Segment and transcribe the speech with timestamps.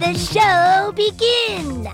[0.00, 1.86] The show begin.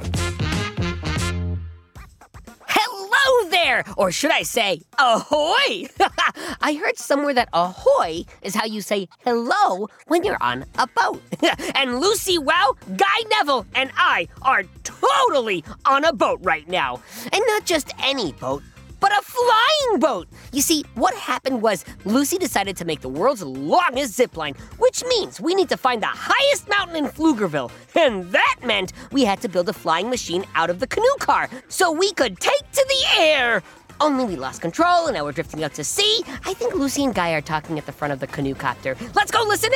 [2.69, 3.83] Hello there!
[3.97, 5.89] Or should I say, ahoy!
[6.61, 11.21] I heard somewhere that ahoy is how you say hello when you're on a boat.
[11.75, 17.03] and Lucy Wow, Guy Neville, and I are totally on a boat right now.
[17.33, 18.63] And not just any boat,
[19.01, 20.29] but a flying boat.
[20.53, 25.05] You see, what happened was Lucy decided to make the world's longest zip line, which
[25.05, 27.71] means we need to find the highest mountain in Pflugerville.
[27.95, 31.49] And that meant we had to build a flying machine out of the canoe car
[31.69, 33.63] so we could take to the air.
[34.01, 36.23] Only we lost control and now we're drifting out to sea.
[36.45, 38.97] I think Lucy and Guy are talking at the front of the canoe copter.
[39.15, 39.73] Let's go listen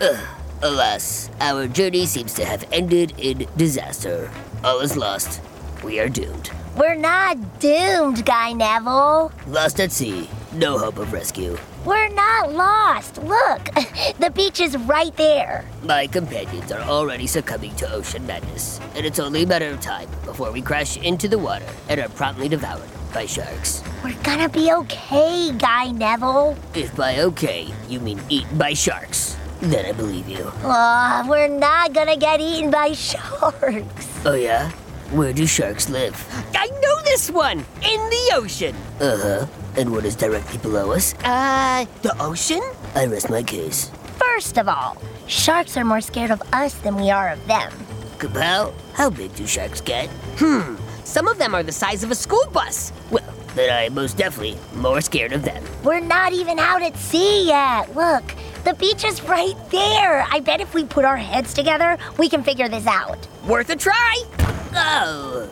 [0.00, 0.16] in!
[0.62, 4.30] Alas, our journey seems to have ended in disaster.
[4.62, 5.40] All is lost.
[5.82, 6.50] We are doomed.
[6.76, 9.32] We're not doomed, Guy Neville.
[9.48, 10.28] Lost at sea.
[10.52, 11.56] No hope of rescue.
[11.84, 13.18] We're not lost.
[13.18, 13.64] Look,
[14.18, 15.64] the beach is right there.
[15.82, 20.08] My companions are already succumbing to ocean madness, and it's only a matter of time
[20.24, 23.82] before we crash into the water and are promptly devoured by sharks.
[24.04, 26.56] We're gonna be okay, Guy Neville.
[26.74, 30.50] If by okay you mean eaten by sharks, then I believe you.
[30.62, 34.08] Oh, we're not gonna get eaten by sharks.
[34.24, 34.70] Oh, yeah?
[35.10, 36.14] Where do sharks live?
[36.54, 37.58] I know this one!
[37.82, 38.76] In the ocean!
[39.00, 39.46] Uh huh.
[39.76, 41.14] And what is directly below us?
[41.24, 42.60] Uh, the ocean?
[42.94, 43.90] I rest my case.
[44.18, 47.72] First of all, sharks are more scared of us than we are of them.
[48.18, 50.06] Kapow, how big do sharks get?
[50.38, 52.92] Hmm, some of them are the size of a school bus.
[53.10, 53.24] Well,
[53.56, 55.64] then I am most definitely more scared of them.
[55.82, 57.96] We're not even out at sea yet.
[57.96, 58.32] Look,
[58.62, 60.24] the beach is right there.
[60.30, 63.26] I bet if we put our heads together, we can figure this out.
[63.48, 64.22] Worth a try!
[64.74, 65.48] Oh,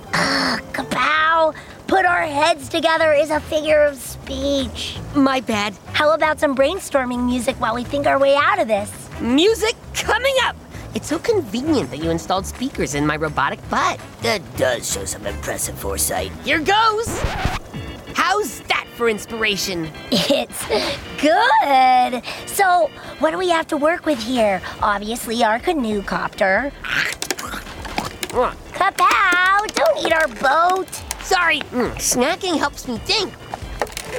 [0.72, 1.54] Kapow!
[1.86, 4.98] Put our heads together is a figure of speech.
[5.14, 5.74] my bad.
[5.92, 8.92] How about some brainstorming music while we think our way out of this?
[9.20, 10.56] Music coming up!
[10.94, 14.00] It's so convenient that you installed speakers in my robotic butt.
[14.22, 16.32] That does show some impressive foresight.
[16.44, 17.08] Here goes!
[18.14, 19.90] How's that for inspiration?
[20.10, 20.66] It's
[21.20, 22.22] good.
[22.46, 22.90] So,
[23.20, 24.60] what do we have to work with here?
[24.82, 26.72] Obviously, our canoe copter.
[26.84, 27.10] Ah,
[28.28, 29.66] Kapow!
[29.74, 30.88] Don't eat our boat.
[31.22, 33.32] Sorry, mm, snacking helps me think.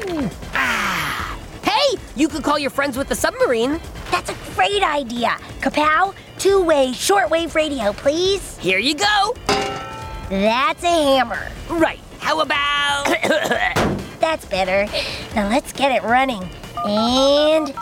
[0.06, 1.40] Mm, ah.
[1.64, 3.80] Hey, you could call your friends with the submarine.
[4.12, 5.30] That's a great idea.
[5.62, 8.58] Kapow, two way shortwave radio, please.
[8.58, 9.36] Here you go.
[10.30, 11.52] That's a hammer.
[11.70, 13.06] Right, how about.
[14.20, 14.86] That's better.
[15.36, 16.50] Now let's get it running.
[16.86, 17.74] And.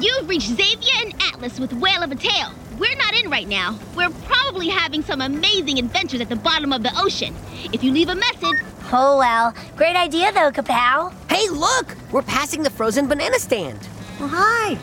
[0.00, 2.52] You've reached Xavier and Atlas with Whale of a Tale.
[2.78, 3.78] We're not in right now.
[3.94, 7.34] We're probably having some amazing adventures at the bottom of the ocean.
[7.72, 8.58] If you leave a message,
[8.92, 9.54] Oh well.
[9.76, 11.12] Great idea though, Kapow.
[11.30, 11.96] hey, look!
[12.10, 13.78] We're passing the frozen banana stand.
[14.18, 14.78] Well, hi.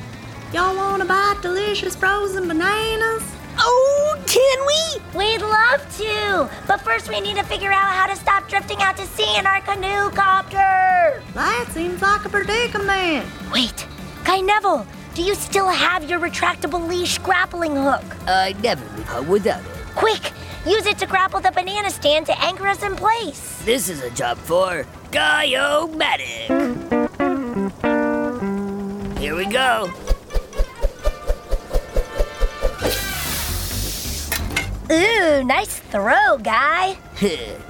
[0.54, 3.24] Y'all want to buy delicious frozen bananas?
[3.60, 5.18] Oh, can we?
[5.20, 6.50] We'd love to.
[6.68, 9.46] But first we need to figure out how to stop drifting out to sea in
[9.48, 11.22] our canoe copter.
[11.34, 13.26] That seems like a predicament.
[13.52, 13.88] Wait,
[14.24, 14.86] Guy Neville,
[15.18, 18.06] do you still have your retractable leash grappling hook?
[18.28, 19.72] I never leave home without it.
[19.96, 20.32] Quick,
[20.68, 23.62] Use it to grapple the banana stand to anchor us in place.
[23.64, 26.50] This is a job for Guy-O-Matic.
[29.18, 29.90] Here we go.
[34.92, 36.96] Ooh, nice throw, guy.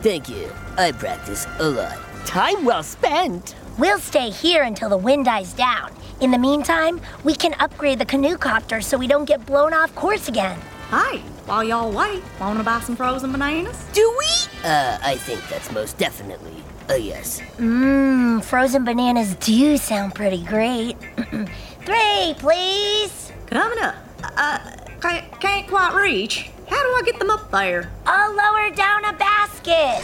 [0.01, 0.51] Thank you.
[0.77, 1.99] I practice a lot.
[2.25, 3.55] Time well spent.
[3.77, 5.91] We'll stay here until the wind dies down.
[6.19, 9.93] In the meantime, we can upgrade the canoe copter so we don't get blown off
[9.93, 10.59] course again.
[10.89, 13.85] Hi, while y'all wait, wanna buy some frozen bananas?
[13.93, 14.25] Do we?
[14.63, 16.55] Uh, I think that's most definitely
[16.89, 17.41] a yes.
[17.57, 20.97] Mmm, frozen bananas do sound pretty great.
[21.85, 23.31] Three, please.
[23.45, 23.95] Coming up.
[24.23, 24.57] Uh,
[24.99, 26.49] can't, can't quite reach.
[26.67, 27.91] How do I get them up there?
[28.07, 30.01] I'll lower down a basket.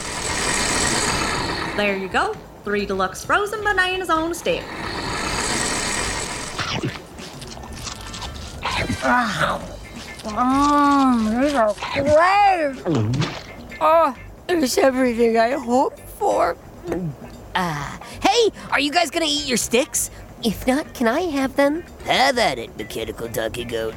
[1.75, 2.35] There you go.
[2.63, 4.63] Three deluxe frozen bananas on a stick.
[10.23, 12.73] Mmm, these are great.
[13.81, 14.15] Oh,
[14.47, 16.55] it's everything I hoped for.
[17.55, 20.09] Ah, hey, are you guys gonna eat your sticks?
[20.43, 21.83] If not, can I have them?
[22.05, 23.93] Have at it, mechanical donkey goat.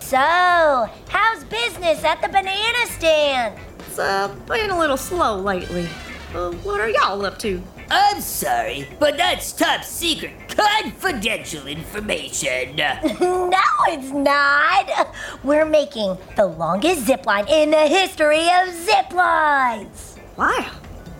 [0.00, 3.56] So, how's business at the banana stand?
[3.78, 5.88] It's uh, been a little slow lately.
[6.34, 7.62] Uh, what are y'all up to?
[7.90, 12.76] I'm sorry, but that's top secret, confidential information.
[13.22, 13.58] No,
[13.88, 15.14] it's not.
[15.42, 20.16] We're making the longest zip line in the history of zip lines.
[20.36, 20.70] Wow.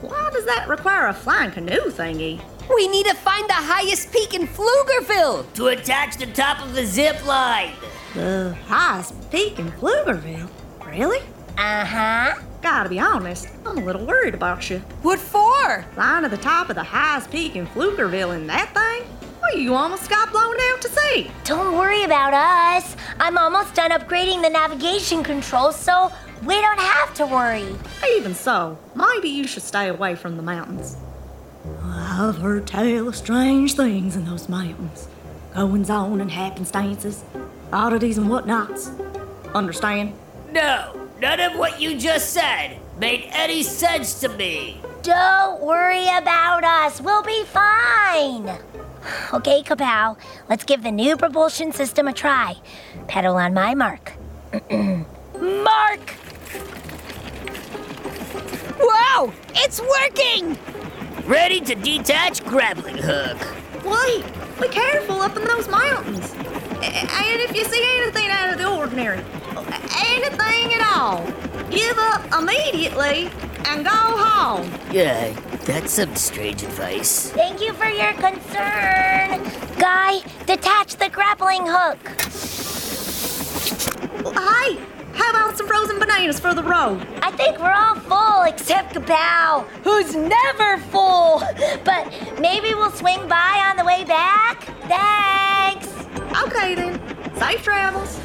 [0.00, 2.40] Why does that require a flying canoe thingy?
[2.75, 6.84] we need to find the highest peak in Pflugerville to attach the top of the
[6.87, 7.73] zip line.
[8.14, 10.49] The highest peak in Pflugerville?
[10.87, 11.20] Really?
[11.58, 12.34] Uh huh.
[12.62, 14.79] Gotta be honest, I'm a little worried about you.
[15.03, 15.85] What for?
[15.94, 19.09] Flying to the top of the highest peak in Pflugerville in that thing?
[19.41, 21.29] Well, you almost got blown out to sea.
[21.43, 22.97] Don't worry about us.
[23.19, 26.12] I'm almost done upgrading the navigation controls, so
[26.47, 27.67] we don't have to worry.
[28.14, 30.97] Even so, maybe you should stay away from the mountains.
[31.82, 35.08] I've heard tell of strange things in those mountains.
[35.53, 37.25] Goings on and happenstances,
[37.73, 38.93] oddities and whatnots.
[39.53, 40.15] Understand?
[40.53, 44.81] No, none of what you just said made any sense to me.
[45.03, 47.01] Don't worry about us.
[47.01, 48.51] We'll be fine.
[49.33, 52.57] Okay, Kapow, let's give the new propulsion system a try.
[53.07, 54.15] Pedal on my mark.
[54.71, 56.15] mark!
[58.81, 60.59] Wow, it's working!
[61.25, 63.39] Ready to detach grappling hook.
[63.85, 64.25] Wait,
[64.61, 66.35] be careful up in those mountains.
[66.83, 69.23] And if you see anything out of the ordinary,
[70.06, 71.25] anything at all,
[71.70, 73.31] give up immediately
[73.67, 74.70] and go home.
[74.91, 75.32] Yeah,
[75.64, 77.31] that's some strange advice.
[77.31, 79.43] Thank you for your concern.
[79.79, 81.99] Guy, detach the grappling hook.
[84.35, 84.79] Hey,
[85.14, 87.06] how about some frozen bananas for the road?
[87.23, 91.43] I think we're all full except Kapow, who's never full.
[91.85, 94.65] But maybe we'll swing by on the way back.
[94.88, 95.88] Thanks.
[96.44, 97.00] Okay then,
[97.37, 98.19] safe travels.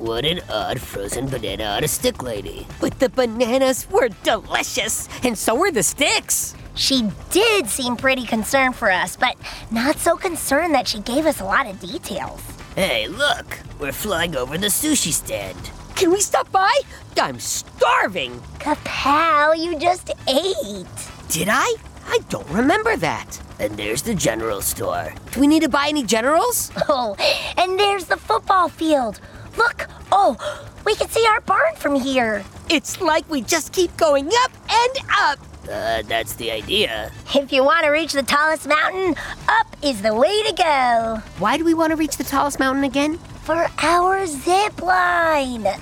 [0.00, 2.66] What an odd frozen banana on a stick lady.
[2.80, 6.54] But the bananas were delicious, and so were the sticks.
[6.74, 9.36] She did seem pretty concerned for us, but
[9.70, 12.40] not so concerned that she gave us a lot of details.
[12.74, 15.70] Hey, look, we're flying over the sushi stand.
[15.96, 16.72] Can we stop by?
[17.20, 18.40] I'm starving.
[18.58, 20.86] Kapow, you just ate.
[21.28, 21.74] Did I?
[22.06, 23.38] I don't remember that.
[23.58, 25.12] And there's the general store.
[25.32, 26.72] Do we need to buy any generals?
[26.88, 27.16] Oh,
[27.58, 29.20] and there's the football field.
[29.56, 30.36] Look, oh,
[30.84, 32.44] we can see our barn from here.
[32.68, 35.38] It's like we just keep going up and up.
[35.70, 37.12] Uh, that's the idea.
[37.34, 39.14] If you want to reach the tallest mountain,
[39.48, 41.22] up is the way to go.
[41.38, 43.18] Why do we want to reach the tallest mountain again?
[43.44, 45.66] For our zip line.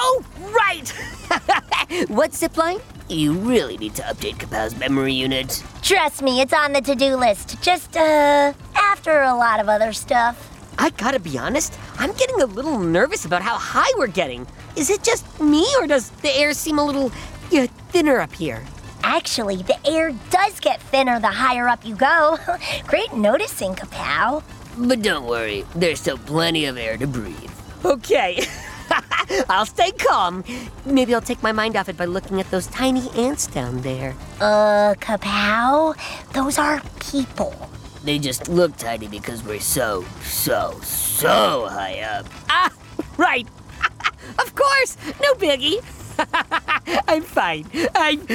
[0.00, 0.88] Oh, right!
[2.08, 2.80] what zipline?
[3.08, 5.62] You really need to update Kapow's memory unit.
[5.82, 7.60] Trust me, it's on the to do list.
[7.60, 10.57] Just, uh, after a lot of other stuff.
[10.78, 14.46] I gotta be honest, I'm getting a little nervous about how high we're getting.
[14.76, 17.10] Is it just me, or does the air seem a little
[17.50, 18.64] yeah, thinner up here?
[19.02, 22.38] Actually, the air does get thinner the higher up you go.
[22.86, 24.42] Great noticing, Kapow.
[24.76, 27.50] But don't worry, there's still plenty of air to breathe.
[27.84, 28.44] Okay.
[29.48, 30.44] I'll stay calm.
[30.86, 34.14] Maybe I'll take my mind off it by looking at those tiny ants down there.
[34.40, 35.96] Uh, Kapow?
[36.32, 37.68] Those are people.
[38.04, 42.26] They just look tiny because we're so, so, so high up.
[42.48, 42.72] Ah,
[43.16, 43.46] right.
[44.38, 45.82] of course, no biggie.
[47.08, 47.66] I'm fine.
[47.94, 48.20] I'm.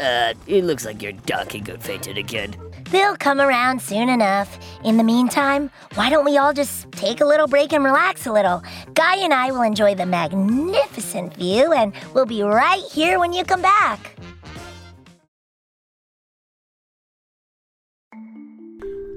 [0.00, 2.54] uh, it looks like your donkey goat fainted again.
[2.90, 4.58] They'll come around soon enough.
[4.84, 8.32] In the meantime, why don't we all just take a little break and relax a
[8.32, 8.62] little?
[8.92, 13.44] Guy and I will enjoy the magnificent view, and we'll be right here when you
[13.44, 14.16] come back.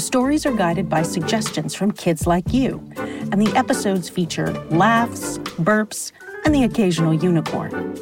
[0.00, 5.36] The stories are guided by suggestions from kids like you, and the episodes feature laughs,
[5.36, 6.12] burps,
[6.46, 7.94] and the occasional unicorn.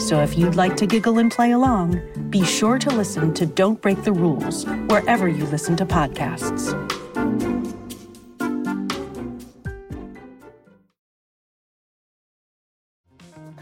[0.00, 3.78] So if you'd like to giggle and play along, be sure to listen to Don't
[3.82, 6.72] Break the Rules wherever you listen to podcasts.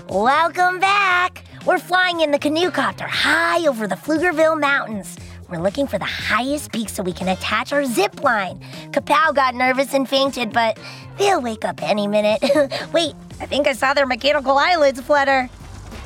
[0.08, 1.44] Welcome back!
[1.66, 5.16] We're flying in the canoe copter high over the Pflugerville Mountains.
[5.52, 8.58] We're looking for the highest peak so we can attach our zip line.
[8.90, 10.78] Kapow got nervous and fainted, but
[11.18, 12.42] they'll wake up any minute.
[12.94, 15.50] Wait, I think I saw their mechanical eyelids flutter.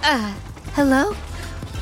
[0.02, 0.34] Uh,
[0.72, 1.12] hello?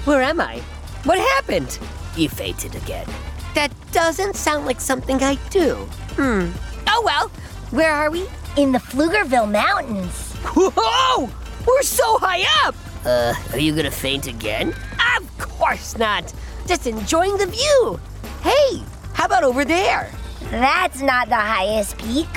[0.05, 0.59] Where am I?
[1.05, 1.79] What happened?
[2.19, 3.07] You fainted again.
[3.55, 5.77] That doesn't sound like something I do.
[6.17, 6.51] Hmm.
[6.87, 7.29] Oh well,
[7.71, 8.27] where are we?
[8.59, 10.35] In the Pflugerville Mountains.
[10.55, 11.31] Whoa!
[11.67, 12.75] We're so high up!
[13.07, 14.75] Uh, are you gonna faint again?
[15.17, 16.31] Of course not!
[16.67, 18.01] Just enjoying the view!
[18.43, 20.11] Hey, how about over there?
[20.51, 22.29] That's not the highest peak.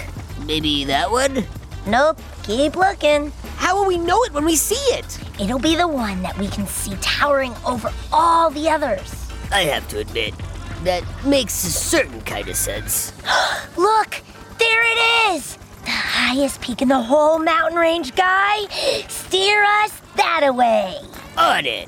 [0.46, 1.46] Maybe that one?
[1.86, 3.32] Nope, keep looking.
[3.56, 5.20] How will we know it when we see it?
[5.40, 9.32] It'll be the one that we can see towering over all the others.
[9.52, 10.34] I have to admit,
[10.84, 13.14] that makes a certain kind of sense.
[13.78, 14.22] Look,
[14.60, 15.58] there it is!
[15.86, 18.68] The highest peak in the whole mountain range, guy.
[19.08, 21.00] Steer us that away.
[21.38, 21.88] On it!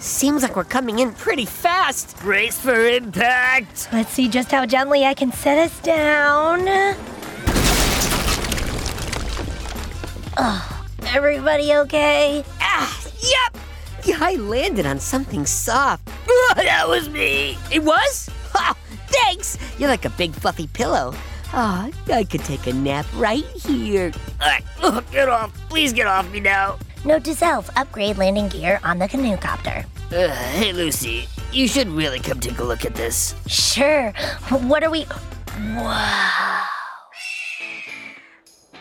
[0.00, 2.18] Seems like we're coming in pretty fast.
[2.20, 3.90] Brace for impact!
[3.92, 6.60] Let's see just how gently I can set us down.
[10.38, 12.42] Oh, everybody okay?
[12.62, 13.62] Ah, yep!
[14.06, 16.06] Yeah, I landed on something soft.
[16.56, 17.58] that was me.
[17.70, 18.30] It was?
[18.54, 18.74] Ha,
[19.08, 19.58] thanks.
[19.78, 21.12] You're like a big fluffy pillow.
[21.52, 24.12] Ah, I could take a nap right here.
[24.40, 25.52] All right, ugh, get off.
[25.68, 26.78] Please get off me now.
[27.02, 29.84] Note to self upgrade landing gear on the canoe copter.
[30.12, 33.34] Uh, hey, Lucy, you should really come take a look at this.
[33.46, 34.10] Sure.
[34.50, 35.06] What are we.
[35.58, 36.66] Wow.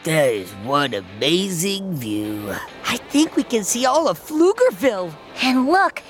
[0.04, 2.54] That is one amazing view.
[2.86, 5.14] I think we can see all of Pflugerville.
[5.42, 6.02] And look,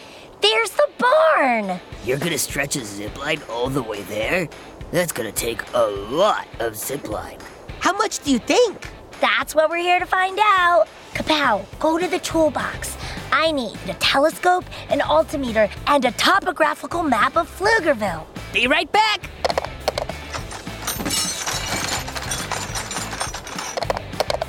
[0.42, 1.80] there's the barn.
[2.06, 4.50] You're gonna stretch a zip line all the way there?
[4.92, 7.38] That's gonna take a lot of zip line.
[7.80, 8.88] How much do you think?
[9.20, 10.88] That's what we're here to find out.
[11.14, 12.98] Kapow, go to the toolbox.
[13.32, 18.26] I need a telescope, an altimeter, and a topographical map of Pflugerville.
[18.54, 19.30] Be right back.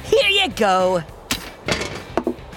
[0.04, 1.02] Here you go.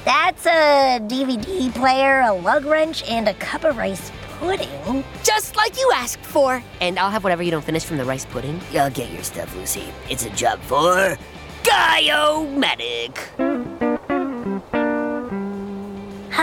[0.05, 5.03] That's a DVD player, a lug wrench, and a cup of rice pudding.
[5.23, 6.61] Just like you asked for.
[6.81, 8.59] And I'll have whatever you don't finish from the rice pudding.
[8.77, 9.85] I'll get your stuff, Lucy.
[10.09, 11.17] It's a job for
[11.63, 13.52] Guy-O-Matic.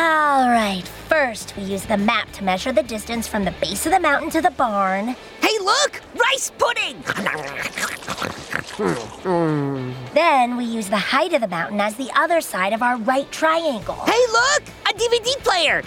[0.03, 3.93] All right, first we use the map to measure the distance from the base of
[3.93, 5.09] the mountain to the barn.
[5.43, 6.01] Hey, look!
[6.15, 7.03] Rice pudding!
[10.15, 13.31] Then we use the height of the mountain as the other side of our right
[13.31, 13.97] triangle.
[14.07, 14.63] Hey, look!
[14.89, 15.83] A DVD player!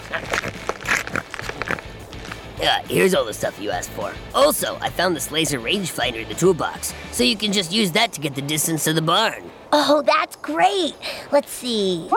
[2.60, 4.12] Yeah, here's all the stuff you asked for.
[4.32, 8.12] Also, I found this laser rangefinder in the toolbox, so you can just use that
[8.12, 9.50] to get the distance to the barn.
[9.72, 10.94] Oh, that's great.
[11.32, 12.08] Let's see.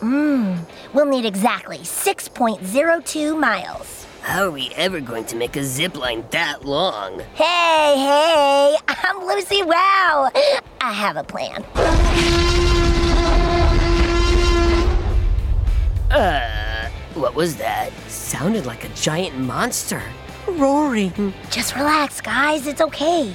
[0.00, 0.58] Mmm,
[0.92, 4.06] we'll need exactly 6.02 miles.
[4.22, 7.20] How are we ever going to make a zip line that long?
[7.34, 10.30] Hey, hey, I'm Lucy Wow.
[10.80, 11.62] I have a plan.
[16.10, 17.92] Uh, what was that?
[18.08, 20.02] Sounded like a giant monster.
[20.48, 21.32] Roaring.
[21.50, 22.66] Just relax, guys.
[22.66, 23.34] It's okay.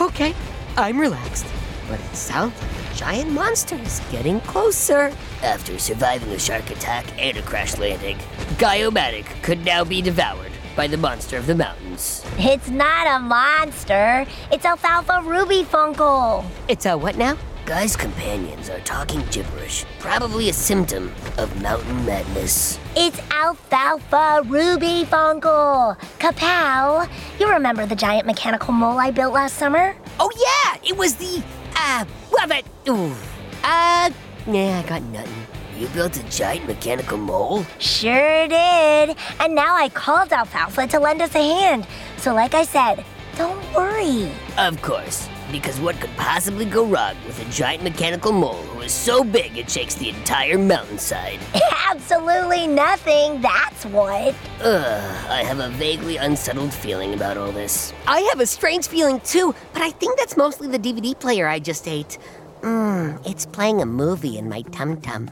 [0.00, 0.34] Okay,
[0.78, 1.44] I'm relaxed.
[1.88, 5.12] But it sounds like a giant monster is getting closer.
[5.42, 8.16] After surviving a shark attack and a crash landing,
[8.58, 12.24] Guy-O-Matic could now be devoured by the monster of the mountains.
[12.38, 14.24] It's not a monster.
[14.52, 16.44] It's Alfalfa Ruby Funkle.
[16.68, 17.36] It's a what now?
[17.66, 22.78] Guy's companions are talking gibberish, probably a symptom of mountain madness.
[22.96, 25.98] It's Alfalfa Ruby Funkle.
[26.20, 27.08] Kapow.
[27.40, 29.96] You remember the giant mechanical mole I built last summer?
[30.20, 31.42] Oh yeah, it was the
[31.76, 32.04] uh,
[32.36, 32.64] love it.
[32.88, 33.14] Ooh,
[33.62, 34.10] uh,
[34.46, 35.46] nah, I got nothing.
[35.78, 37.64] You built a giant mechanical mole?
[37.78, 39.16] Sure did.
[39.38, 41.86] And now I called Alfalfa to lend us a hand.
[42.16, 43.04] So, like I said,
[43.36, 44.28] don't worry.
[44.56, 48.92] Of course, because what could possibly go wrong with a giant mechanical mole who is
[48.92, 51.38] so big it shakes the entire mountainside?
[51.90, 54.34] Absolutely nothing, that's what.
[54.60, 57.92] Ugh, I have a vaguely unsettled feeling about all this.
[58.06, 61.58] I have a strange feeling too, but I think that's mostly the DVD player I
[61.58, 62.18] just ate.
[62.60, 65.30] Mmm, it's playing a movie in my tum tum.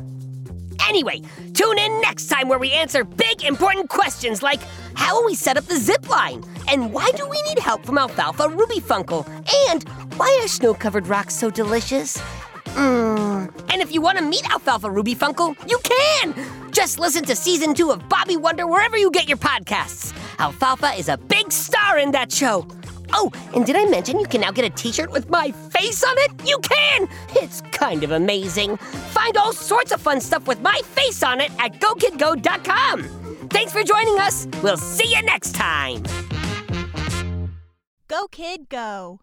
[0.89, 1.21] Anyway,
[1.53, 4.61] tune in next time where we answer big important questions like
[4.97, 6.43] how will we set up the zip line?
[6.69, 9.25] And why do we need help from Alfalfa Ruby Funkle?
[9.71, 12.19] And why are snow covered rocks so delicious?
[12.75, 13.53] Mmm.
[13.71, 16.35] And if you want to meet Alfalfa Ruby Funkle, you can!
[16.73, 20.13] Just listen to season two of Bobby Wonder wherever you get your podcasts.
[20.39, 22.67] Alfalfa is a big star in that show.
[23.13, 26.03] Oh, and did I mention you can now get a t shirt with my face
[26.03, 26.33] on it?
[26.47, 27.09] You can!
[27.31, 28.77] It's kind of amazing.
[28.79, 33.26] Find all sorts of fun stuff with my face on it at GoKidGo.com.
[33.51, 34.47] Thanks for joining us.
[34.63, 36.03] We'll see you next time.
[38.09, 39.21] Go, kid, go.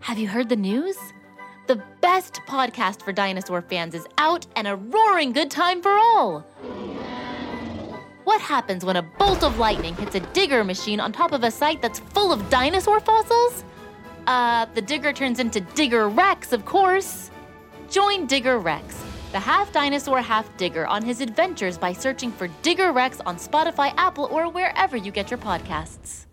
[0.00, 0.96] Have you heard the news?
[1.66, 6.40] The best podcast for dinosaur fans is out and a roaring good time for all.
[8.24, 11.50] What happens when a bolt of lightning hits a digger machine on top of a
[11.50, 13.64] site that's full of dinosaur fossils?
[14.26, 17.30] Uh, the digger turns into Digger Rex, of course.
[17.90, 22.92] Join Digger Rex, the half dinosaur, half digger, on his adventures by searching for Digger
[22.92, 26.26] Rex on Spotify, Apple, or wherever you get your podcasts.